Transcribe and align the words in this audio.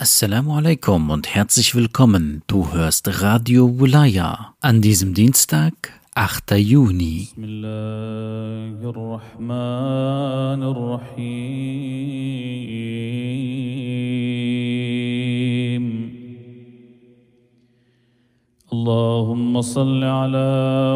Assalamu 0.00 0.55
alaikum 0.57 1.09
und 1.11 1.27
herzlich 1.35 1.75
willkommen. 1.75 2.41
Du 2.47 2.73
hörst 2.73 3.21
Radio 3.21 3.77
Wulaya 3.79 4.55
an 4.59 4.81
diesem 4.81 5.13
Dienstag, 5.13 5.73
8. 6.15 6.55
Juni. 6.57 7.27
بسم 7.31 7.43
الله 7.43 8.89
الرحمن 8.89 10.61
الرحيم 14.81 16.11
اللهم 18.73 19.61
صل 19.61 20.03
على 20.03 20.49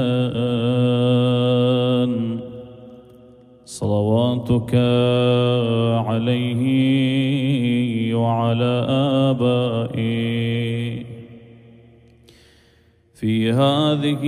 صلواتك 3.65 4.75
عليه 6.07 6.63
وعلى 8.15 8.87
آبائه. 9.31 11.05
في 13.15 13.51
هذه 13.51 14.23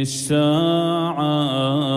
الساعة 0.00 1.93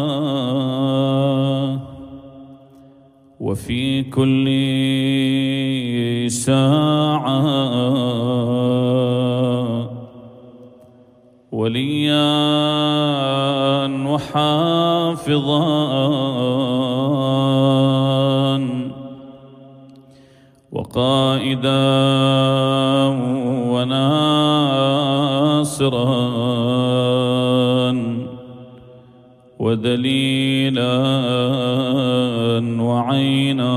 وفي 3.47 4.03
كل 4.03 4.45
ساعة 6.31 7.47
وليا 11.51 12.27
وحافظا 14.07 15.57
وقائدا 20.71 21.87
وناصرا 23.71 25.37
ودليلا 29.67 30.95
وعينا 32.79 33.73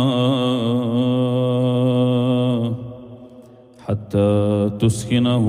حتى 3.86 4.70
تسكنه 4.78 5.46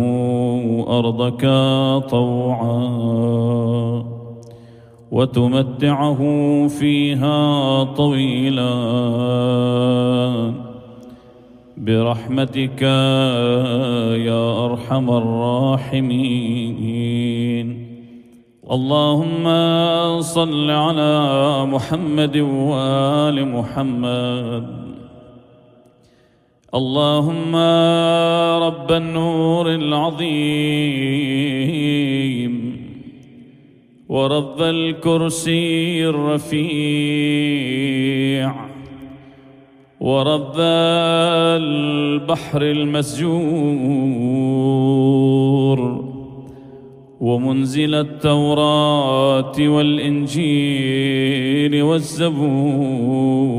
أرضك 0.88 1.42
طوعا 2.10 2.82
وتمتعه 5.12 6.22
فيها 6.68 7.84
طويلا 7.84 8.74
برحمتك 11.78 12.82
يا 12.82 14.66
أرحم 14.66 15.10
الراحمين. 15.10 16.72
اللهم 18.72 19.44
صل 20.22 20.70
على 20.70 21.66
محمد 21.66 22.38
وآل 22.38 23.48
محمد. 23.48 24.68
اللهم 26.76 27.56
رب 28.64 28.92
النور 28.92 29.70
العظيم 29.76 30.32
ورب 34.10 34.62
الكرسي 34.62 36.10
الرفيع 36.10 36.62
ورب 40.00 40.56
البحر 41.60 42.62
المسجور. 42.62 43.32
ومنزل 47.22 47.96
التوراة 47.96 49.54
والإنجيل 49.60 50.24
والزبور 51.84 53.52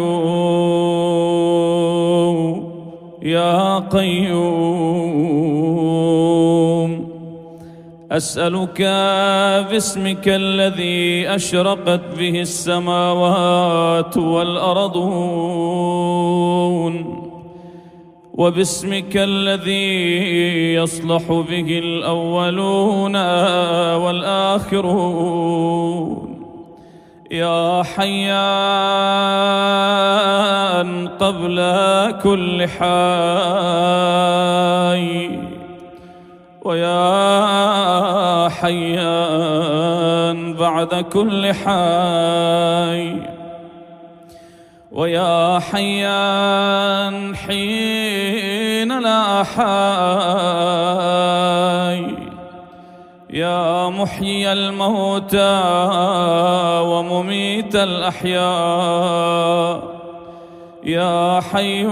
يا 3.22 3.79
قيوم 3.79 4.51
أسألك 8.11 8.81
باسمك 9.72 10.28
الذي 10.28 11.35
أشرقت 11.35 12.01
به 12.19 12.41
السماوات 12.41 14.17
والأرضون 14.17 15.61
وباسمك 18.34 19.17
الذي 19.17 19.94
يصلح 20.73 21.23
به 21.28 21.79
الأولون 21.79 23.16
والآخرون. 23.95 25.51
يا 27.31 27.84
حيان 27.84 28.31
قبل 31.08 31.58
كل 32.24 32.68
حي. 32.68 32.81
ويا 36.62 38.50
حيان 38.50 40.53
بعد 40.53 40.96
كل 40.96 41.53
حي. 41.53 43.16
ويا 44.91 45.59
حيان 45.59 47.36
حين 47.36 49.00
لا 49.00 49.44
حي. 49.44 50.91
يا 53.31 53.89
محيي 53.89 54.53
الموتى 54.53 55.61
ومميت 56.83 57.75
الأحياء. 57.75 58.41
يا 60.83 61.41
حي 61.41 61.83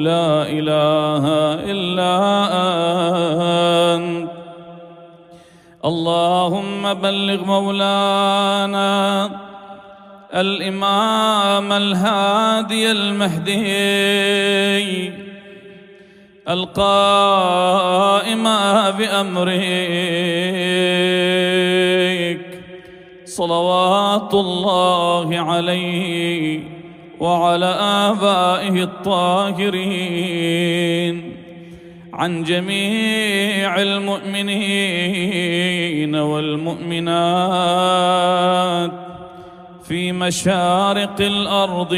لا 0.00 0.46
إله 0.46 1.24
إلا 1.70 2.14
أنت. 3.94 4.30
اللهم 5.84 6.94
بلغ 6.94 7.44
مولانا 7.44 9.30
الإمام 10.34 11.72
الهادي 11.72 12.90
المهدي. 12.90 13.68
القائم 16.48 18.44
بأمرك 18.98 19.58
صلوات 23.24 24.34
الله 24.34 25.38
عليه 25.38 26.60
وعلى 27.20 27.66
آبائه 28.10 28.82
الطاهرين 28.82 30.18
عن 32.12 32.44
جميع 32.44 33.82
المؤمنين 33.82 35.28
والمؤمنات 36.14 37.48
في 39.84 40.12
مشارق 40.12 41.20
الأرض 41.20 41.92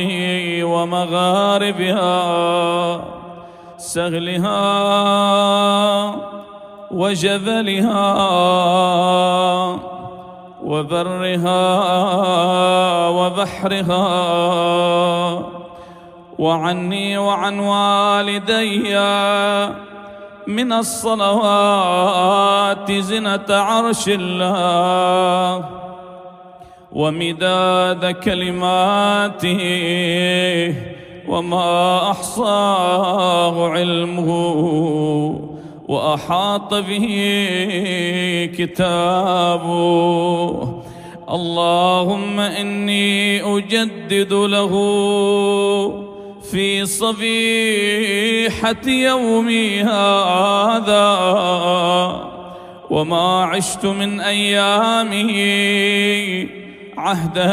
ومغاربها 0.63 2.21
سهلها 3.81 4.61
وجبلها 6.91 8.17
وبرها 10.65 11.69
وبحرها 13.09 14.07
وعني 16.39 17.19
وعن 17.19 17.59
والدي 17.61 18.99
من 20.47 20.73
الصلوات 20.73 22.13
زنة 22.93 23.47
عرش 23.51 24.09
الله 24.09 25.65
ومداد 26.93 28.11
كلماته 28.11 29.61
وما 31.31 32.11
أحصاه 32.11 33.69
علمه 33.69 34.31
وأحاط 35.89 36.75
به 36.75 37.07
كتابه. 38.59 39.71
اللهم 41.31 42.41
إني 42.41 43.43
أجدد 43.43 44.33
له 44.33 44.73
في 46.51 46.87
صبيحة 46.87 48.87
يومي 48.87 49.83
هذا 49.83 51.11
وما 52.91 53.45
عشت 53.45 53.87
من 53.87 54.21
أيامه 54.21 55.33
عهدا. 56.99 57.51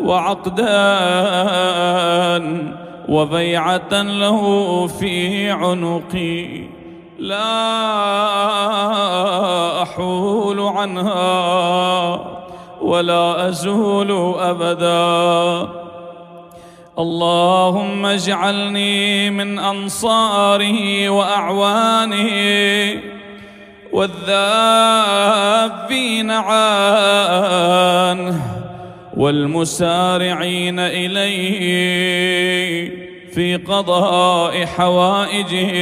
وعقدا 0.00 0.86
وبيعة 3.08 4.02
له 4.02 4.86
في 4.86 5.50
عنقي. 5.50 6.60
لا 7.18 7.62
أحول 9.82 10.60
عنها 10.60 12.20
ولا 12.82 13.48
أزول 13.48 14.34
أبدا. 14.38 15.68
اللهم 16.98 18.06
اجعلني 18.06 19.30
من 19.30 19.58
أنصاره 19.58 21.08
وأعوانه 21.08 22.30
والذابين 23.92 25.10
عنه 26.30 27.76
والمسارعين 29.16 30.78
إليه 30.78 32.26
في 33.34 33.56
قضاء 33.56 34.64
حوائجه 34.64 35.72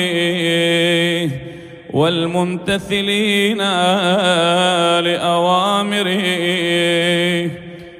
والممتثلين 1.90 3.58
لأوامره 5.00 6.24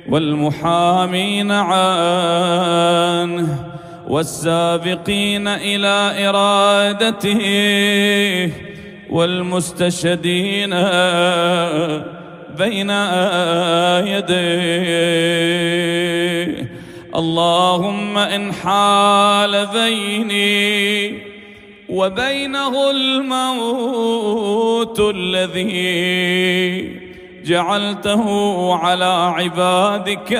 والمحامين 0.08 1.50
عنه 1.52 2.94
والسابقين 4.08 5.48
إلى 5.48 6.28
إرادته 6.28 7.42
والمستشهدين 9.10 10.72
بين 12.58 12.90
يديه. 14.10 15.54
اللهم 17.14 18.18
إن 18.18 18.52
حال 18.52 19.66
بيني 19.66 21.18
وبينه 21.88 22.90
الموت 22.90 25.00
الذي 25.00 27.04
جعلته 27.44 28.24
على 28.74 29.34
عبادك 29.36 30.34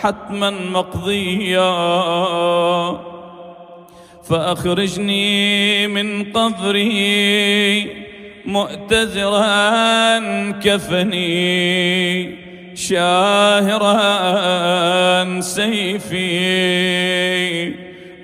حتما 0.00 0.50
مقضيا. 0.50 1.74
فأخرجني 4.28 5.88
من 5.88 6.32
قبري 6.32 8.03
مؤتزرا 8.46 10.18
كفني 10.50 12.44
شاهرا 12.74 14.00
سيفي 15.40 16.24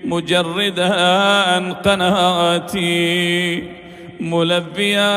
مجردا 0.05 1.73
قناتي 1.73 3.63
ملبيا 4.21 5.11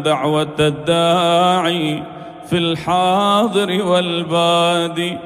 دعوة 0.00 0.56
الداعي 0.60 2.02
في 2.50 2.58
الحاضر 2.58 3.82
والبادي. 3.82 5.18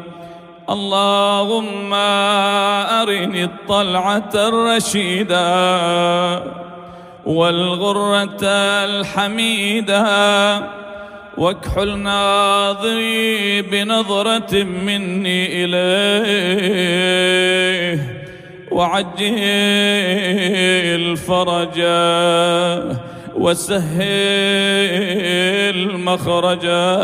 اللهم 0.70 1.94
أرني 1.94 3.44
الطلعة 3.44 4.31
الرشيدة. 4.34 5.44
والغرة 7.26 8.44
الحميدة 8.85 10.05
واكحل 11.37 11.99
ناظري 11.99 13.62
بنظرة 13.62 14.62
مني 14.62 15.65
إليه 15.65 17.05
وعجل 18.71 19.17
فرجا 21.17 22.97
وسهل 23.35 23.88
مخرجا 25.99 26.94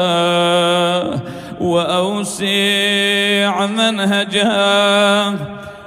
وأوسع 1.60 3.66
منهجا 3.66 5.38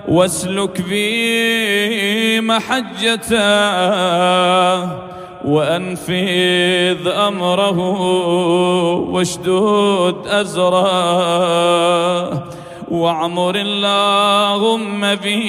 واسلك 0.08 0.82
بي 0.82 2.42
محجته 2.42 3.44
وأنفذ 5.46 7.08
أمره 7.08 7.80
واشدود 9.12 10.28
أزره 10.28 10.84
وأعمر 12.92 13.56
اللهم 13.56 15.16
به 15.16 15.48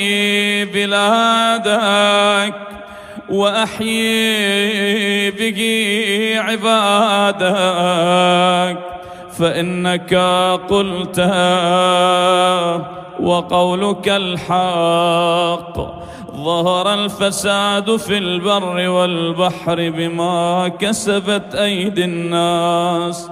بلادك 0.75 2.55
وأحيي 3.29 5.31
به 5.31 5.61
عبادك 6.41 7.55
فإنك 9.39 10.15
قلت 10.69 11.21
وقولك 13.21 14.09
الحق. 14.09 15.77
ظهر 16.37 16.95
الفساد 16.95 17.97
في 17.97 18.19
البر 18.19 18.89
والبحر 18.89 19.91
بما 19.91 20.69
كسبت 20.69 21.55
أيدي 21.55 22.05
الناس. 22.05 23.31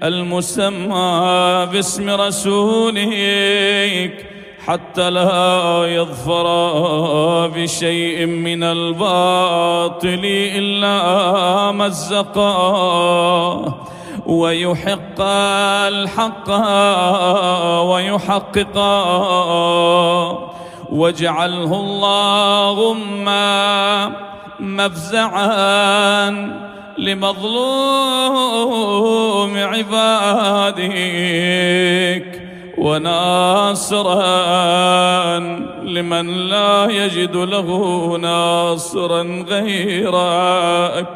المسمى 0.04 1.68
باسم 1.72 2.10
رسولك. 2.10 3.04
حتى 4.68 5.10
لا 5.10 5.86
يظفر 5.86 6.48
بشيء 7.48 8.26
من 8.26 8.64
الباطل 8.64 10.22
إلا 10.56 11.72
مزقا 11.72 12.54
ويحق 14.26 15.22
الحق 15.22 16.50
ويحقق. 17.82 18.78
واجعله 20.92 21.80
اللهم 21.80 23.26
مفزعا 24.60 26.30
لمظلوم 26.98 27.58
عبادك 29.58 30.94
وناصرا 32.78 34.20
لمن 35.84 36.28
لا 36.28 36.88
يجد 36.90 37.36
له 37.36 37.70
ناصرا 38.18 39.46
غيرك 39.48 41.08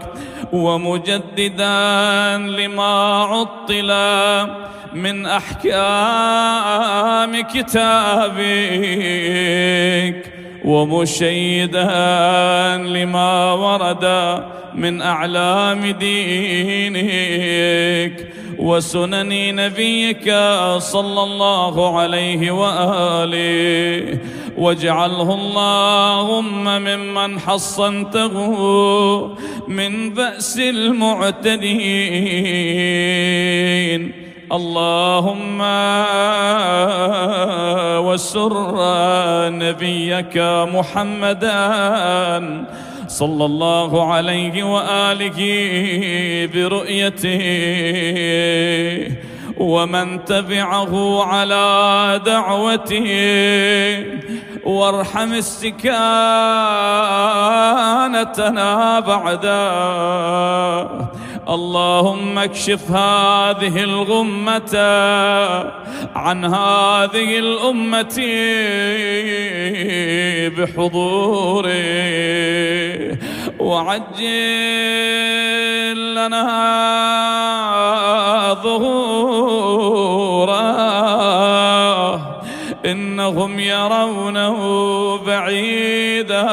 ومجددا 0.54 2.38
لما 2.38 3.24
عطل 3.24 3.94
من 4.94 5.26
أحكام 5.26 5.72
كتابك. 7.42 8.38
ومشيدا 10.68 11.88
لما 12.78 13.54
ورد 13.54 14.06
من 14.76 15.02
أعلام 15.02 15.86
دينك 15.86 17.08
وسنن 18.60 19.56
نبيك 19.56 20.34
صلى 20.78 21.24
الله 21.24 22.00
عليه 22.00 22.52
وآله. 22.52 24.20
واجعله 24.58 25.34
اللهم 25.34 26.64
ممن 26.64 27.40
حصنته 27.40 28.58
من 29.68 30.14
بأس 30.14 30.60
المعتدين. 30.60 31.58
اللهم 34.52 35.62
وسر 38.08 38.54
نبيك 39.50 40.38
محمدا 40.72 41.60
صلى 43.08 43.46
الله 43.46 44.14
عليه 44.14 44.64
وآله 44.64 45.40
برؤيته. 46.54 47.44
ومن 49.58 50.26
تبعه 50.26 51.24
على 51.24 52.22
دعوته. 52.26 53.10
وارحم 54.66 55.34
استكانتنا 55.34 55.80
بعده. 59.00 60.88
اللهم 61.50 62.38
اكشف 62.38 62.92
هذه 62.92 63.84
الغمة 63.84 64.74
عن 66.16 66.46
هذه 66.46 67.40
الأمة 67.40 68.18
بحضوره 70.58 71.72
وعجل 73.60 74.18
لنا 76.16 76.48
ظهوره. 78.64 80.18
إنهم 82.86 83.60
يرونه 83.60 84.58
بعيدا. 85.18 86.48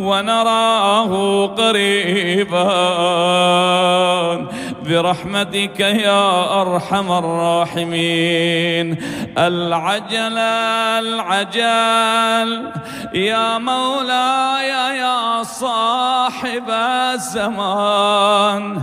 ونراه 0.00 1.46
قريبا. 1.46 2.70
برحمتك 4.86 5.80
يا 5.80 6.62
أرحم 6.62 7.12
الراحمين. 7.12 8.96
العجل 9.38 10.38
العجل 11.04 12.50
يا 13.14 13.58
مولاي 13.58 14.68
يا 14.98 15.42
صاحب 15.42 16.70
الزمان. 17.14 18.82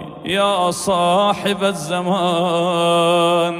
يا 0.31 0.71
صاحب 0.71 1.63
الزمان 1.63 3.55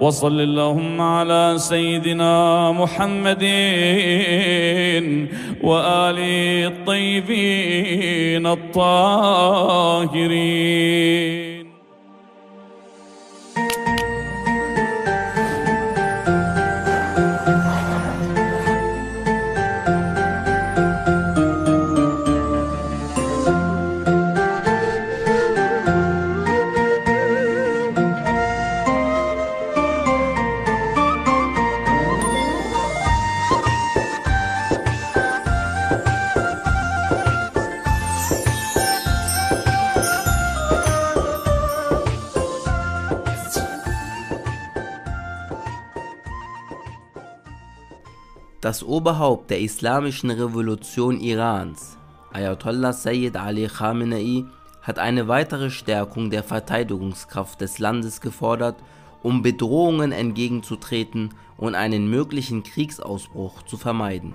وصل 0.00 0.40
اللهم 0.40 1.00
على 1.00 1.54
سيدنا 1.56 2.72
محمد 2.72 3.42
وآله 5.62 6.66
الطيبين 6.66 8.46
الطاهرين. 8.46 10.24
Das 48.74 48.82
Oberhaupt 48.82 49.50
der 49.50 49.60
Islamischen 49.60 50.32
Revolution 50.32 51.20
Irans, 51.20 51.96
Ayatollah 52.32 52.92
Sayyid 52.92 53.36
Ali 53.36 53.68
Khamenei, 53.68 54.46
hat 54.82 54.98
eine 54.98 55.28
weitere 55.28 55.70
Stärkung 55.70 56.28
der 56.28 56.42
Verteidigungskraft 56.42 57.60
des 57.60 57.78
Landes 57.78 58.20
gefordert, 58.20 58.74
um 59.22 59.42
Bedrohungen 59.42 60.10
entgegenzutreten 60.10 61.34
und 61.56 61.76
einen 61.76 62.10
möglichen 62.10 62.64
Kriegsausbruch 62.64 63.62
zu 63.62 63.76
vermeiden. 63.76 64.34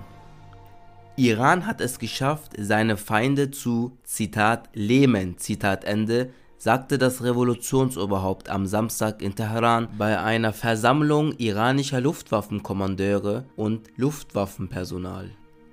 Iran 1.16 1.66
hat 1.66 1.82
es 1.82 1.98
geschafft, 1.98 2.52
seine 2.56 2.96
Feinde 2.96 3.50
zu 3.50 3.98
Zitat 4.04 4.70
lähmen, 4.72 5.36
Zitat 5.36 5.84
Ende, 5.84 6.30
sagte 6.60 6.98
das 6.98 7.24
Revolutionsoberhaupt 7.24 8.50
am 8.50 8.66
Samstag 8.66 9.22
in 9.22 9.34
Teheran 9.34 9.88
bei 9.96 10.20
einer 10.20 10.52
Versammlung 10.52 11.32
iranischer 11.38 12.02
Luftwaffenkommandeure 12.02 13.46
und 13.56 13.88
Luftwaffenpersonal. 13.96 15.30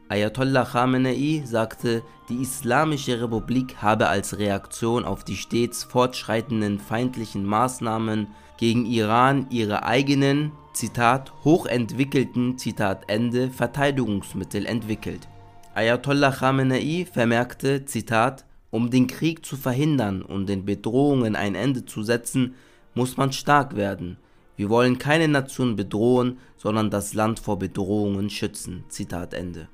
Ayatollah 0.08 0.64
Khamenei 0.64 1.44
sagte, 1.46 2.04
die 2.30 2.42
Islamische 2.42 3.22
Republik 3.22 3.76
habe 3.82 4.08
als 4.08 4.40
Reaktion 4.40 5.04
auf 5.04 5.26
die 5.26 5.36
stets 5.36 5.84
fortschreitenden 5.84 6.80
feindlichen 6.80 7.44
Maßnahmen 7.44 8.28
gegen 8.58 8.86
Iran 8.86 9.48
ihre 9.50 9.84
eigenen, 9.84 10.54
Zitat, 10.72 11.34
hochentwickelten, 11.44 12.58
Zitat 12.58 13.04
Ende, 13.10 13.50
Verteidigungsmittel 13.50 14.66
entwickelt. 14.66 15.28
Ayatollah 15.76 16.32
Khamenei 16.32 17.06
vermerkte, 17.12 17.84
Zitat, 17.84 18.46
um 18.78 18.92
den 18.92 19.08
Krieg 19.08 19.44
zu 19.44 19.58
verhindern 19.58 20.22
und 20.22 20.48
den 20.48 20.64
Bedrohungen 20.64 21.36
ein 21.36 21.56
Ende 21.56 21.86
zu 21.86 22.04
setzen, 22.04 22.54
muss 22.94 23.18
man 23.18 23.32
stark 23.32 23.76
werden. 23.76 24.18
Wir 24.56 24.70
wollen 24.70 25.00
keine 25.00 25.28
Nation 25.28 25.76
bedrohen, 25.76 26.38
sondern 26.58 26.92
das 26.92 27.16
Land 27.16 27.40
vor 27.40 27.58
Bedrohungen 27.58 28.30
schützen. 28.30 28.84
Zitat 28.88 29.34
Ende. 29.34 29.68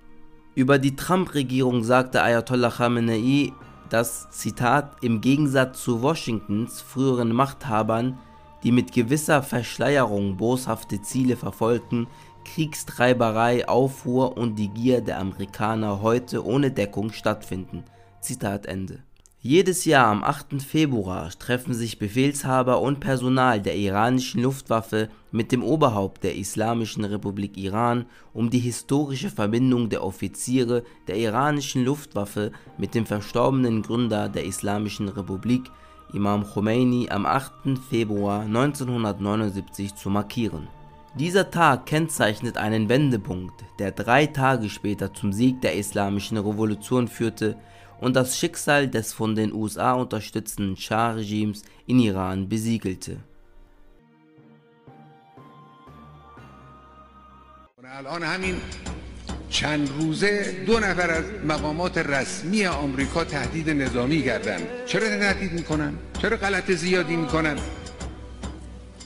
Über 0.56 0.80
die 0.80 0.96
Trump-Regierung 0.96 1.84
sagte 1.84 2.22
Ayatollah 2.22 2.70
Khamenei, 2.70 3.52
dass, 3.90 4.30
Zitat, 4.32 5.04
im 5.04 5.20
Gegensatz 5.20 5.84
zu 5.84 6.02
Washingtons 6.02 6.80
früheren 6.80 7.34
Machthabern, 7.34 8.18
die 8.64 8.72
mit 8.72 8.94
gewisser 8.94 9.44
Verschleierung 9.44 10.38
boshafte 10.38 11.02
Ziele 11.02 11.36
verfolgten, 11.36 12.08
Kriegstreiberei, 12.46 13.68
Aufruhr 13.68 14.38
und 14.38 14.56
die 14.56 14.70
Gier 14.70 15.02
der 15.02 15.20
Amerikaner 15.20 16.02
heute 16.02 16.46
ohne 16.46 16.72
Deckung 16.72 17.12
stattfinden. 17.12 17.84
Zitat 18.24 18.66
Ende. 18.66 19.04
Jedes 19.46 19.84
Jahr 19.84 20.08
am 20.08 20.24
8. 20.24 20.62
Februar 20.62 21.30
treffen 21.32 21.74
sich 21.74 22.00
Befehlshaber 22.00 22.80
und 22.80 23.02
Personal 23.02 23.62
der 23.62 23.76
iranischen 23.76 24.42
Luftwaffe 24.42 25.10
mit 25.34 25.52
dem 25.52 25.62
Oberhaupt 25.62 26.24
der 26.24 26.38
Islamischen 26.38 27.04
Republik 27.04 27.58
Iran, 27.58 28.06
um 28.34 28.50
die 28.50 28.60
historische 28.60 29.30
Verbindung 29.30 29.90
der 29.90 30.02
Offiziere 30.02 30.86
der 31.10 31.18
iranischen 31.18 31.84
Luftwaffe 31.84 32.54
mit 32.78 32.96
dem 32.96 33.06
verstorbenen 33.06 33.82
Gründer 33.82 34.30
der 34.30 34.46
Islamischen 34.46 35.10
Republik, 35.10 35.70
Imam 36.14 36.46
Khomeini, 36.46 37.10
am 37.10 37.26
8. 37.26 37.78
Februar 37.90 38.44
1979 38.44 39.96
zu 39.96 40.10
markieren. 40.10 40.70
Dieser 41.16 41.52
Tag 41.52 41.86
kennzeichnet 41.86 42.58
einen 42.58 42.88
Wendepunkt, 42.88 43.66
der 43.78 43.92
drei 43.92 44.26
Tage 44.26 44.70
später 44.70 45.14
zum 45.14 45.34
Sieg 45.34 45.62
der 45.62 45.76
Islamischen 45.76 46.38
Revolution 46.38 47.10
führte 47.10 47.58
und 48.04 48.18
das 48.18 48.38
Schicksal 48.38 48.90
des 48.90 49.14
von 49.14 49.34
den 49.34 49.54
USA 49.54 49.94
unterstützten 49.94 50.76
Schah-Regimes 50.76 51.64
in 51.88 52.00
Iran 52.00 52.50
besiegelte. 52.50 53.18
الان 58.00 58.24
همین 58.24 58.56
چند 59.50 59.90
روزه 60.00 60.64
دو 60.66 60.80
نفر 60.80 61.12
از 61.12 61.24
مقامات 61.48 61.98
رسمی 61.98 62.66
آمریکا 62.66 63.24
تهدید 63.24 63.70
نظامی 63.70 64.22
کردند 64.24 64.68
چرا 64.86 65.08
تهدید 65.08 65.54
میکنن 65.54 65.94
چرا 66.22 66.38
غلط 66.38 66.72
زیادی 66.72 67.16
میکنن 67.16 67.58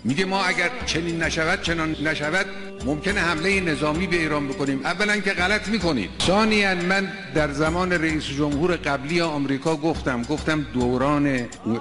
میگه 0.03 0.25
ما 0.25 0.43
اگر 0.43 0.69
چنین 0.85 1.23
نشود 1.23 1.61
چنان 1.61 1.95
نشود 2.03 2.45
ممکنه 2.85 3.19
حمله 3.21 3.61
نظامی 3.61 4.07
به 4.07 4.15
ایران 4.15 4.47
بکنیم. 4.47 4.85
اولا 4.85 5.17
که 5.17 5.33
غلط 5.33 5.67
می‌کنید. 5.67 6.09
ثانیا 6.27 6.75
من 6.75 7.11
در 7.35 7.51
زمان 7.51 7.91
رئیس 7.91 8.23
جمهور 8.23 8.75
قبلی 8.75 9.21
آمریکا 9.21 9.75
گفتم 9.75 10.21
گفتم 10.21 10.65
دوران 10.73 11.23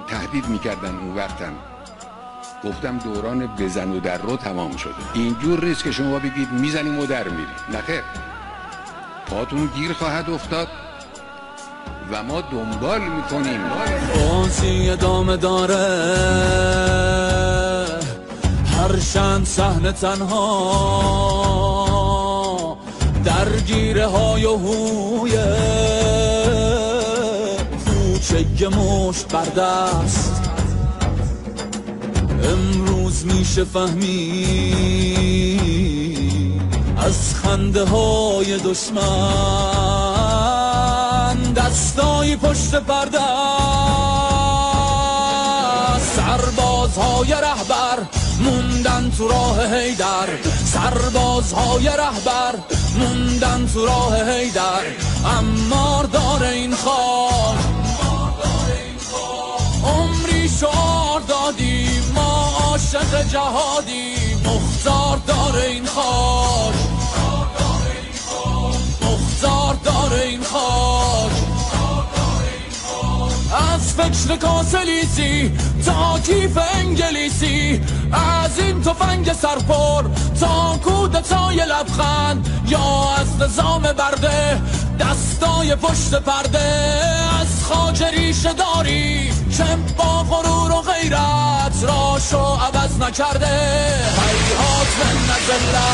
تهدید 0.09 0.47
می‌کردن 0.49 0.95
اون 0.95 1.15
وقتم 1.15 1.53
گفتم 2.63 2.97
دوران 2.97 3.47
بزن 3.47 3.91
و 3.91 3.99
در 3.99 4.17
رو 4.17 4.37
تمام 4.37 4.77
شده. 4.77 4.93
اینجور 5.13 5.65
نیست 5.65 5.83
که 5.83 5.91
شما 5.91 6.19
بگید 6.19 6.51
می‌زنیم 6.51 6.99
و 6.99 7.05
در 7.05 7.23
میریم. 7.23 7.47
نخیر 7.73 8.01
پاتون 9.27 9.69
گیر 9.75 9.93
خواهد 9.93 10.29
افتاد 10.29 10.67
و 12.11 12.23
ما 12.23 12.41
دنبال 12.41 13.01
می‌کنیم. 13.01 13.61
بازی 14.15 14.89
ادامه 14.89 15.37
داره. 15.37 17.26
هر 18.87 18.99
شن 18.99 19.43
صحنه 19.43 19.91
تنها. 19.91 20.37
درگیره 23.25 24.05
های 24.05 24.45
و 24.45 24.57
هوی 24.57 25.31
کوچه 27.85 28.67
مشت 28.67 29.27
بردست 29.27 30.41
امروز 32.43 33.25
میشه 33.25 33.63
فهمید 33.63 34.77
از 36.97 37.35
خنده 37.35 37.85
های 37.85 38.57
دشمن. 38.57 39.03
دستایی 41.53 42.35
پشت 42.35 42.75
پرده 42.75 43.19
سربازهای 46.15 47.31
رهبر 47.31 48.16
موندن 48.39 49.11
تو 49.17 49.27
راه 49.27 49.75
حیدر 49.75 50.27
سربازهای 50.65 51.87
رهبر 51.87 52.55
موندن 52.99 53.67
تو 53.73 53.85
راه 53.85 54.29
حیدر 54.29 54.83
عمار 55.25 56.03
داره 56.03 56.49
این 56.49 56.75
خاک 56.75 57.57
عمری 59.83 60.49
شعار 60.49 61.21
دادیم 61.21 62.11
ما 62.15 62.53
عاشق 62.59 63.27
جهادی. 63.27 64.17
مختار 64.45 65.17
داره 65.27 65.63
این 65.63 65.85
خاک 65.85 66.75
مختار 69.01 69.75
داره 69.83 70.21
این 70.21 70.43
خاک 70.43 71.36
از 73.57 73.93
فکر 73.93 74.35
کاسه‌لیسی 74.35 75.51
تا 75.85 76.19
کیف 76.19 76.57
انگلیسی 76.73 77.81
از 78.43 78.59
این 78.59 78.81
تفنگ 78.81 79.33
سرپر 79.33 80.03
تا 80.39 80.79
کودتای 80.83 81.55
لبخند 81.55 82.49
یا 82.67 83.09
از 83.17 83.41
نظام 83.41 83.81
برده 83.81 84.61
دستای 84.99 85.75
پشت 85.75 86.15
پرده. 86.15 86.97
از 87.41 87.63
خاج 87.63 88.03
ریشه 88.03 88.53
داری 88.53 89.31
که 89.57 89.63
با 89.97 90.23
غرور 90.23 90.71
و 90.71 90.81
غیرت 90.81 91.83
راشو 91.83 92.37
عوض 92.37 93.01
نکرده. 93.01 94.06
منا 94.99 95.17
الذلة 95.23 95.87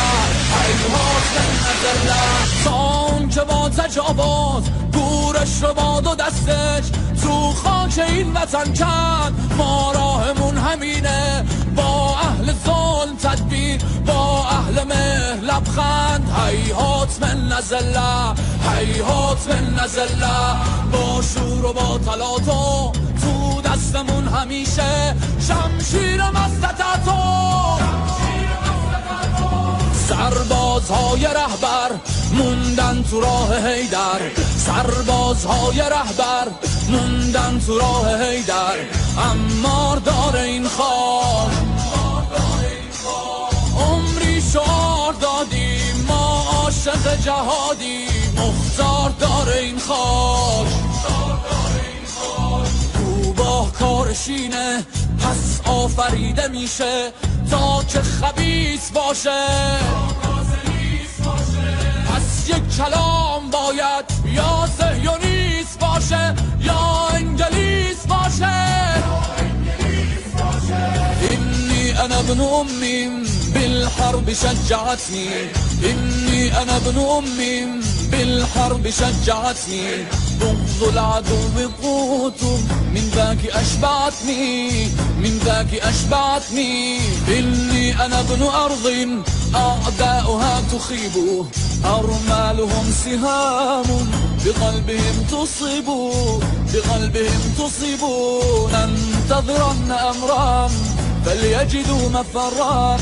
هيهات 0.63 1.25
منا 1.35 1.51
الذلة 1.65 2.63
تا 2.63 3.05
اون 3.05 3.29
که 3.29 3.41
با 3.41 3.69
تجاوز 3.69 4.63
گورش 4.93 5.63
رو 5.63 5.73
با 5.73 6.07
دو 6.07 6.15
دستش 6.15 6.89
تو 7.23 7.51
خاک 7.51 7.99
این 8.07 8.33
وطن 8.33 8.73
کند 8.73 9.55
ما 9.57 9.91
راهمون 9.91 10.57
همینه 10.57 11.45
با 11.75 12.15
اهل 12.17 12.53
ظلم 12.65 13.15
تدبیر 13.23 13.81
با 14.05 14.45
اهل 14.47 14.83
مهر 14.83 15.39
لبخند 15.41 16.29
هيهات 16.47 17.17
منا 17.21 17.47
الذلة 17.47 18.33
هيهات 18.77 19.47
منا 19.49 19.83
الذلة 19.83 20.55
با 20.91 21.21
شور 21.21 21.65
و 21.65 21.73
با 21.73 21.97
تلاطم 21.97 22.91
تو 23.21 23.61
دستمون 23.61 24.27
همیشه 24.27 25.15
شمشیر 25.47 26.23
مستتتو 26.29 27.43
سربازهای 30.09 31.23
رهبر 31.23 31.91
موندن 32.33 33.03
تو 33.03 33.21
راه 33.21 33.67
حیدر 33.67 34.19
سربازهای 34.57 35.79
رهبر 35.79 36.47
موندن 36.89 37.59
تو 37.67 37.79
راه 37.79 38.23
هیدر 38.23 38.75
امار 39.17 39.97
داره 39.97 40.41
این 40.41 40.67
خاک 40.67 41.53
عمری 43.79 44.41
شعار 44.41 45.13
دادیم 45.13 46.05
ما 46.07 46.43
عاشق 46.53 47.21
جهادی 47.21 48.05
مختار 48.37 49.09
داره 49.19 49.57
این 49.57 49.79
خاک 49.79 50.67
کوباه 52.97 53.73
کارشینه 53.73 54.85
پس 55.19 55.61
آفریده 55.65 56.47
میشه. 56.47 57.11
تا 57.53 57.83
که 57.87 58.01
خبیس 58.01 58.91
باشه. 58.91 59.45
پس 62.07 62.49
یک 62.49 62.77
کلام 62.77 63.49
باید 63.51 64.05
یا 64.25 64.69
سهیونیس 64.77 65.77
باشه 65.79 66.35
یا 66.59 67.07
انگلیس 67.13 68.07
باشه. 68.07 68.53
إني 71.31 71.85
أنا 72.05 72.19
ابن 72.19 72.41
أم 72.41 72.67
بالحرب 73.53 74.33
شجعتني 74.33 75.29
إني 75.83 76.61
أنا 76.61 76.75
ابن 76.77 76.97
أم 76.99 77.25
بالحرب 78.11 78.89
شجعتني 78.89 80.05
بغض 80.83 80.93
العدو 80.93 81.69
قوت 81.83 82.43
من 82.93 83.11
ذاك 83.15 83.45
أشبعتني 83.45 84.85
من 85.17 85.39
ذاك 85.45 85.73
أشبعتني. 85.73 86.99
إني 87.27 88.05
أنا 88.05 88.19
ابن 88.19 88.43
أرض 88.43 88.87
أعداؤها 89.55 90.61
تخيب. 90.71 91.45
أرمالهم 91.85 92.91
سهام 93.05 93.85
بقلبهم 94.45 95.25
تصيب. 95.31 95.85
بقلبهم 96.73 97.41
تصيب. 97.57 98.03
ننتظرن 98.73 99.91
أمرا 99.91 100.69
فليجدوا 101.25 102.09
مفرا 102.09 102.97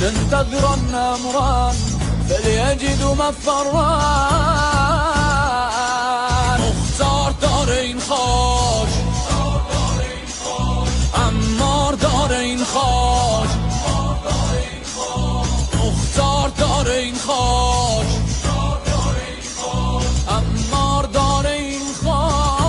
ننتظرن 0.00 0.94
أمرا 0.94 1.72
فليجدوا 2.28 3.14
مفرا 3.14 4.77
دار 17.27 17.27
این 17.27 17.27
خاک 17.27 18.05
امار 20.27 21.05
دار 21.05 21.47
این 21.47 21.93
خاک 22.03 22.63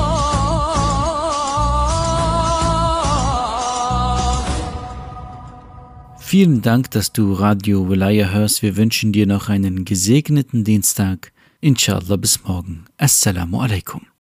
Vielen 6.26 6.62
Dank, 6.62 6.90
dass 6.90 7.12
du 7.12 7.32
Radio 7.34 7.88
Wilaya 7.88 8.30
hörst. 8.30 8.62
Wir 8.62 8.76
wünschen 8.76 9.12
dir 9.12 9.26
noch 9.26 9.48
einen 9.48 9.84
gesegneten 9.84 10.64
Dienstag. 10.64 11.30
Inshallah 11.60 12.16
bis 12.16 12.42
morgen. 12.42 12.86
Assalamu 12.98 13.60
alaikum. 13.60 14.04